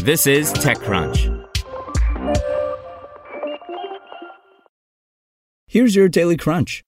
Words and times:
This 0.00 0.26
is 0.26 0.52
TechCrunch. 0.52 1.44
Here's 5.66 5.94
your 5.94 6.08
daily 6.08 6.36
crunch. 6.36 6.82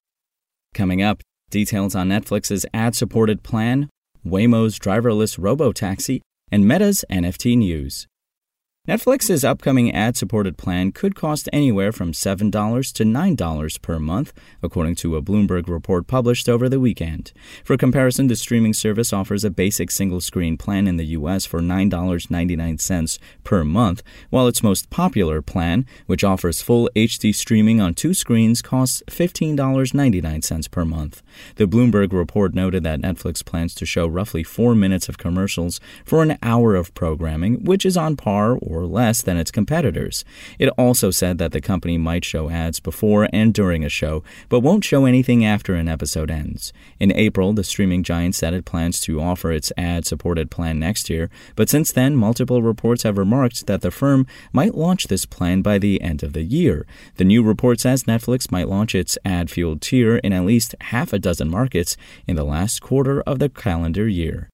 Coming 0.72 1.02
up, 1.02 1.22
details 1.50 1.94
on 1.94 2.08
Netflix's 2.08 2.64
ad 2.72 2.94
supported 2.94 3.42
plan, 3.42 3.90
Waymo's 4.24 4.78
driverless 4.78 5.38
robo 5.38 5.72
taxi, 5.72 6.22
and 6.52 6.66
Meta's 6.66 7.04
NFT 7.10 7.58
news. 7.58 8.06
Netflix's 8.88 9.44
upcoming 9.44 9.92
ad 9.92 10.16
supported 10.16 10.56
plan 10.56 10.90
could 10.90 11.14
cost 11.14 11.50
anywhere 11.52 11.92
from 11.92 12.12
$7 12.12 12.50
to 12.94 13.04
$9 13.04 13.82
per 13.82 13.98
month, 13.98 14.32
according 14.62 14.94
to 14.96 15.16
a 15.16 15.22
Bloomberg 15.22 15.68
report 15.68 16.06
published 16.06 16.48
over 16.48 16.66
the 16.66 16.80
weekend. 16.80 17.32
For 17.62 17.76
comparison, 17.76 18.28
the 18.28 18.36
streaming 18.36 18.72
service 18.72 19.12
offers 19.12 19.44
a 19.44 19.50
basic 19.50 19.90
single 19.90 20.22
screen 20.22 20.56
plan 20.56 20.88
in 20.88 20.96
the 20.96 21.04
U.S. 21.08 21.44
for 21.44 21.60
$9.99 21.60 23.18
per 23.44 23.64
month, 23.64 24.02
while 24.30 24.48
its 24.48 24.62
most 24.62 24.88
popular 24.88 25.42
plan, 25.42 25.84
which 26.06 26.24
offers 26.24 26.62
full 26.62 26.88
HD 26.96 27.34
streaming 27.34 27.82
on 27.82 27.92
two 27.92 28.14
screens, 28.14 28.62
costs 28.62 29.02
$15.99 29.08 30.70
per 30.70 30.84
month. 30.86 31.22
The 31.56 31.66
Bloomberg 31.66 32.14
report 32.14 32.54
noted 32.54 32.82
that 32.84 33.02
Netflix 33.02 33.44
plans 33.44 33.74
to 33.74 33.84
show 33.84 34.06
roughly 34.06 34.42
four 34.42 34.74
minutes 34.74 35.06
of 35.06 35.18
commercials 35.18 35.80
for 36.06 36.22
an 36.22 36.38
hour 36.42 36.74
of 36.74 36.94
programming, 36.94 37.62
which 37.62 37.84
is 37.84 37.98
on 37.98 38.16
par 38.16 38.56
or 38.70 38.86
less 38.86 39.22
than 39.22 39.36
its 39.36 39.50
competitors. 39.50 40.24
It 40.58 40.68
also 40.78 41.10
said 41.10 41.38
that 41.38 41.52
the 41.52 41.60
company 41.60 41.98
might 41.98 42.24
show 42.24 42.48
ads 42.50 42.80
before 42.80 43.28
and 43.32 43.52
during 43.52 43.84
a 43.84 43.88
show, 43.88 44.22
but 44.48 44.60
won't 44.60 44.84
show 44.84 45.04
anything 45.04 45.44
after 45.44 45.74
an 45.74 45.88
episode 45.88 46.30
ends. 46.30 46.72
In 46.98 47.12
April, 47.12 47.52
the 47.52 47.64
streaming 47.64 48.02
giant 48.02 48.34
said 48.34 48.54
it 48.54 48.64
plans 48.64 49.00
to 49.00 49.20
offer 49.20 49.50
its 49.50 49.72
ad 49.76 50.06
supported 50.06 50.50
plan 50.50 50.78
next 50.78 51.10
year, 51.10 51.30
but 51.56 51.68
since 51.68 51.92
then, 51.92 52.16
multiple 52.16 52.62
reports 52.62 53.02
have 53.02 53.18
remarked 53.18 53.66
that 53.66 53.80
the 53.80 53.90
firm 53.90 54.26
might 54.52 54.74
launch 54.74 55.06
this 55.06 55.26
plan 55.26 55.62
by 55.62 55.78
the 55.78 56.00
end 56.00 56.22
of 56.22 56.32
the 56.32 56.42
year. 56.42 56.86
The 57.16 57.24
new 57.24 57.42
report 57.42 57.80
says 57.80 58.04
Netflix 58.04 58.50
might 58.50 58.68
launch 58.68 58.94
its 58.94 59.18
ad 59.24 59.50
fueled 59.50 59.82
tier 59.82 60.16
in 60.16 60.32
at 60.32 60.44
least 60.44 60.74
half 60.80 61.12
a 61.12 61.18
dozen 61.18 61.50
markets 61.50 61.96
in 62.26 62.36
the 62.36 62.44
last 62.44 62.80
quarter 62.80 63.20
of 63.22 63.38
the 63.38 63.48
calendar 63.48 64.08
year. 64.08 64.50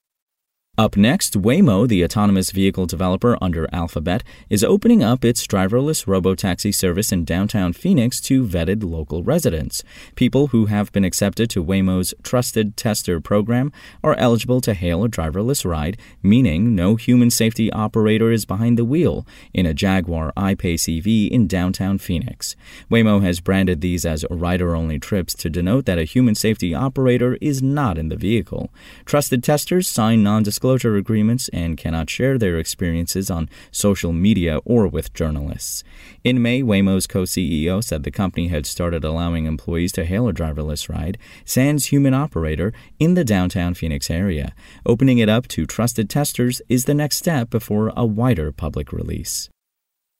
Up 0.78 0.94
next, 0.94 1.40
Waymo, 1.40 1.88
the 1.88 2.04
autonomous 2.04 2.50
vehicle 2.50 2.84
developer 2.84 3.38
under 3.40 3.66
Alphabet, 3.72 4.22
is 4.50 4.62
opening 4.62 5.02
up 5.02 5.24
its 5.24 5.46
driverless 5.46 6.04
robotaxi 6.04 6.74
service 6.74 7.10
in 7.10 7.24
downtown 7.24 7.72
Phoenix 7.72 8.20
to 8.20 8.44
vetted 8.44 8.84
local 8.84 9.22
residents. 9.22 9.82
People 10.16 10.48
who 10.48 10.66
have 10.66 10.92
been 10.92 11.02
accepted 11.02 11.48
to 11.48 11.64
Waymo's 11.64 12.12
Trusted 12.22 12.76
Tester 12.76 13.22
program 13.22 13.72
are 14.04 14.16
eligible 14.16 14.60
to 14.60 14.74
hail 14.74 15.02
a 15.02 15.08
driverless 15.08 15.64
ride, 15.64 15.96
meaning 16.22 16.74
no 16.74 16.96
human 16.96 17.30
safety 17.30 17.72
operator 17.72 18.30
is 18.30 18.44
behind 18.44 18.76
the 18.78 18.84
wheel, 18.84 19.26
in 19.54 19.64
a 19.64 19.72
Jaguar 19.72 20.30
I-Pace 20.36 20.90
EV 20.90 21.06
in 21.06 21.46
downtown 21.46 21.96
Phoenix. 21.96 22.54
Waymo 22.90 23.22
has 23.22 23.40
branded 23.40 23.80
these 23.80 24.04
as 24.04 24.26
rider-only 24.30 24.98
trips 24.98 25.32
to 25.36 25.48
denote 25.48 25.86
that 25.86 25.98
a 25.98 26.04
human 26.04 26.34
safety 26.34 26.74
operator 26.74 27.38
is 27.40 27.62
not 27.62 27.96
in 27.96 28.10
the 28.10 28.16
vehicle. 28.16 28.70
Trusted 29.06 29.42
testers 29.42 29.88
sign 29.88 30.22
non-disclosure 30.22 30.65
disclosure 30.66 30.96
agreements 30.96 31.48
and 31.50 31.76
cannot 31.76 32.10
share 32.10 32.36
their 32.38 32.58
experiences 32.58 33.30
on 33.30 33.48
social 33.70 34.12
media 34.12 34.58
or 34.64 34.88
with 34.88 35.14
journalists. 35.14 35.84
In 36.24 36.42
May, 36.42 36.60
Waymo's 36.60 37.06
co 37.06 37.22
CEO 37.22 37.84
said 37.84 38.02
the 38.02 38.10
company 38.10 38.48
had 38.48 38.66
started 38.66 39.04
allowing 39.04 39.46
employees 39.46 39.92
to 39.92 40.04
hail 40.04 40.26
a 40.26 40.32
driverless 40.32 40.88
ride, 40.88 41.18
sans 41.44 41.86
human 41.86 42.14
operator, 42.14 42.72
in 42.98 43.14
the 43.14 43.24
downtown 43.24 43.74
Phoenix 43.74 44.10
area. 44.10 44.52
Opening 44.84 45.18
it 45.18 45.28
up 45.28 45.46
to 45.48 45.66
trusted 45.66 46.10
testers 46.10 46.60
is 46.68 46.86
the 46.86 46.94
next 46.94 47.18
step 47.18 47.48
before 47.48 47.92
a 47.96 48.04
wider 48.04 48.50
public 48.50 48.92
release. 48.92 49.48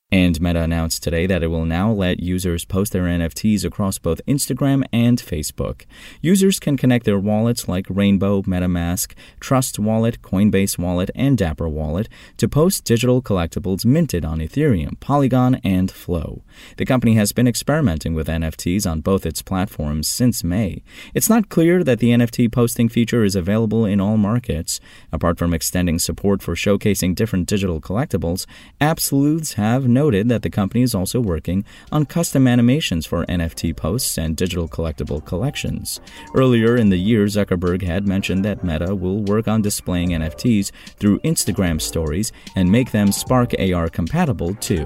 And 0.09 0.39
Meta 0.39 0.61
announced 0.61 1.03
today 1.03 1.25
that 1.25 1.43
it 1.43 1.47
will 1.47 1.65
now 1.65 1.91
let 1.91 2.21
users 2.21 2.63
post 2.63 2.93
their 2.93 3.03
NFTs 3.03 3.65
across 3.65 3.97
both 3.97 4.25
Instagram 4.25 4.85
and 4.93 5.17
Facebook. 5.19 5.83
Users 6.21 6.61
can 6.61 6.77
connect 6.77 7.03
their 7.03 7.19
wallets 7.19 7.67
like 7.67 7.85
Rainbow, 7.89 8.41
MetaMask, 8.43 9.11
Trust 9.41 9.79
Wallet, 9.79 10.21
Coinbase 10.21 10.77
Wallet, 10.77 11.11
and 11.13 11.37
Dapper 11.37 11.67
Wallet 11.67 12.07
to 12.37 12.47
post 12.47 12.85
digital 12.85 13.21
collectibles 13.21 13.83
minted 13.83 14.23
on 14.23 14.39
Ethereum, 14.39 14.97
Polygon, 15.01 15.55
and 15.55 15.91
Flow. 15.91 16.41
The 16.77 16.85
company 16.85 17.15
has 17.15 17.33
been 17.33 17.47
experimenting 17.47 18.13
with 18.13 18.27
NFTs 18.27 18.89
on 18.89 19.01
both 19.01 19.25
its 19.25 19.41
platforms 19.41 20.07
since 20.07 20.41
May. 20.41 20.83
It's 21.13 21.29
not 21.29 21.49
clear 21.49 21.83
that 21.83 21.99
the 21.99 22.11
NFT 22.11 22.49
posting 22.49 22.87
feature 22.87 23.25
is 23.25 23.35
available 23.35 23.83
in 23.83 23.99
all 23.99 24.15
markets. 24.15 24.79
Apart 25.11 25.37
from 25.37 25.53
extending 25.53 25.99
support 25.99 26.41
for 26.41 26.55
showcasing 26.55 27.13
different 27.13 27.45
digital 27.49 27.81
collectibles, 27.81 28.45
Absolutes 28.79 29.55
have 29.55 29.96
noted 29.97 30.29
that 30.29 30.43
the 30.43 30.49
company 30.59 30.83
is 30.83 30.93
also 30.93 31.19
working 31.19 31.65
on 31.91 32.05
custom 32.05 32.47
animations 32.47 33.05
for 33.05 33.25
NFT 33.25 33.75
posts 33.75 34.17
and 34.17 34.37
digital 34.37 34.67
collectible 34.67 35.25
collections. 35.25 35.99
Earlier 36.35 36.75
in 36.75 36.89
the 36.89 36.97
year, 37.09 37.25
Zuckerberg 37.25 37.81
had 37.81 38.07
mentioned 38.07 38.45
that 38.45 38.63
Meta 38.63 38.93
will 38.93 39.23
work 39.23 39.47
on 39.47 39.61
displaying 39.61 40.09
NFTs 40.09 40.71
through 40.99 41.19
Instagram 41.31 41.81
stories 41.81 42.31
and 42.55 42.71
make 42.71 42.91
them 42.91 43.11
Spark 43.11 43.53
AR 43.59 43.89
compatible 43.89 44.53
too. 44.55 44.85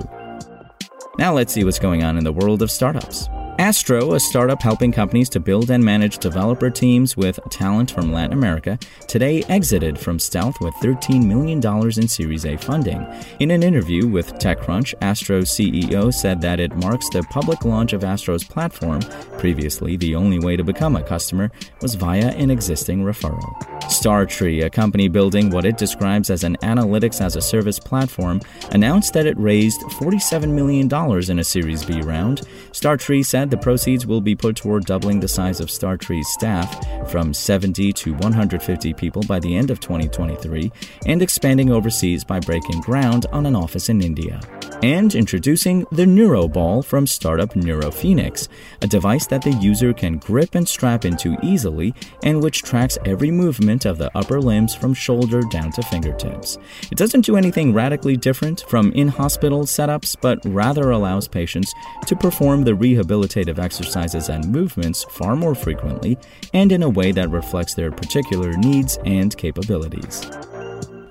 Now 1.18 1.34
let's 1.34 1.54
see 1.54 1.66
what's 1.66 1.86
going 1.88 2.04
on 2.04 2.18
in 2.18 2.24
the 2.24 2.38
world 2.40 2.62
of 2.62 2.72
startups. 2.72 3.28
Astro, 3.60 4.14
a 4.14 4.20
startup 4.20 4.62
helping 4.62 4.92
companies 4.92 5.30
to 5.30 5.40
build 5.40 5.70
and 5.70 5.84
manage 5.84 6.18
developer 6.18 6.70
teams 6.70 7.16
with 7.16 7.40
talent 7.50 7.92
from 7.92 8.12
Latin 8.12 8.34
America, 8.34 8.80
today 9.08 9.44
exited 9.50 10.00
from 10.00 10.20
Stealth 10.20 10.60
with 10.62 10.74
$13 10.76 11.26
million 11.26 11.60
in 12.00 12.08
Series 12.08 12.46
A 12.46 12.58
funding. 12.58 13.06
In 13.40 13.52
an 13.52 13.64
interview 13.64 14.08
with 14.08 14.34
TechCrunch, 14.36 14.94
Astro's 15.02 15.50
CEO 15.50 16.14
said 16.14 16.42
that 16.42 16.60
it 16.60 16.76
marks 16.76 17.10
the 17.10 17.24
public 17.24 17.66
launch 17.66 17.94
of 17.94 18.04
Astro's 18.04 18.44
platform. 18.44 19.02
Previously, 19.38 19.96
the 19.96 20.16
only 20.16 20.40
way 20.40 20.56
to 20.56 20.64
become 20.64 20.96
a 20.96 21.04
customer 21.04 21.52
was 21.82 21.96
via 21.96 22.32
an 22.32 22.52
existing 22.52 23.04
referral. 23.04 23.54
StarTree, 23.84 24.64
a 24.64 24.70
company 24.70 25.08
building 25.08 25.50
what 25.50 25.66
it 25.66 25.78
describes 25.78 26.30
as 26.30 26.44
an 26.44 26.56
analytics 26.58 27.20
as 27.20 27.36
a 27.36 27.42
service 27.42 27.80
platform, 27.80 28.40
announced 28.72 29.14
that 29.14 29.26
it 29.26 29.38
raised 29.38 29.82
$47 29.82 30.50
million 30.54 30.90
in 31.30 31.40
a 31.40 31.44
Series 31.44 31.84
B 31.84 32.02
round. 32.02 32.42
StarTree 32.72 33.26
said 33.26 33.41
the 33.50 33.58
proceeds 33.58 34.06
will 34.06 34.22
be 34.22 34.36
put 34.36 34.56
toward 34.56 34.86
doubling 34.86 35.20
the 35.20 35.28
size 35.28 35.60
of 35.60 35.70
StarTree's 35.70 36.32
staff 36.34 37.10
from 37.10 37.34
70 37.34 37.94
to 37.94 38.14
150 38.14 38.94
people 38.94 39.24
by 39.24 39.40
the 39.40 39.56
end 39.56 39.72
of 39.72 39.80
2023 39.80 40.72
and 41.06 41.22
expanding 41.22 41.72
overseas 41.72 42.24
by 42.24 42.40
breaking 42.40 42.82
ground 42.82 43.26
on 43.32 43.46
an 43.46 43.56
office 43.56 43.90
in 43.90 44.02
India. 44.02 44.40
And 44.84 45.14
introducing 45.14 45.86
the 45.92 46.06
NeuroBall 46.06 46.84
from 46.84 47.06
startup 47.06 47.54
Neurofenix, 47.54 48.48
a 48.82 48.88
device 48.88 49.28
that 49.28 49.44
the 49.44 49.52
user 49.52 49.94
can 49.94 50.18
grip 50.18 50.56
and 50.56 50.68
strap 50.68 51.06
into 51.06 51.38
easily 51.44 51.94
and 52.24 52.42
which 52.42 52.64
tracks 52.64 52.98
every 53.06 53.30
movement 53.30 53.86
of 53.86 54.00
the 54.00 54.10
upper 54.18 54.42
limbs 54.42 54.74
from 54.74 54.96
shoulder 54.96 55.42
down 55.52 55.72
to 55.74 55.84
fingertips. 55.84 56.58
It 56.92 56.98
doesn't 56.98 57.26
do 57.26 57.36
anything 57.36 57.74
radically 57.74 58.18
different 58.18 58.66
from 58.68 58.92
in 58.94 59.08
hospital 59.08 59.66
setups, 59.66 60.16
but 60.20 60.40
rather 60.46 60.90
allows 60.90 61.28
patients 61.28 61.72
to 62.08 62.16
perform 62.16 62.64
the 62.64 62.72
rehabilitative 62.72 63.60
exercises 63.60 64.30
and 64.30 64.52
movements 64.52 65.04
far 65.04 65.36
more 65.36 65.54
frequently 65.54 66.18
and 66.56 66.72
in 66.72 66.82
a 66.82 66.90
way 66.90 67.12
that 67.12 67.30
reflects 67.30 67.76
their 67.76 67.92
particular 67.92 68.54
needs 68.54 68.98
and 69.06 69.38
capabilities. 69.38 70.28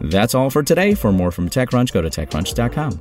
That's 0.01 0.35
all 0.35 0.51
for 0.51 0.65
today. 0.65 0.95
For 0.95 1.13
more 1.13 1.31
from 1.31 1.49
TechCrunch, 1.49 1.93
go 1.93 2.03
to 2.03 2.11
TechCrunch.com. 2.11 3.01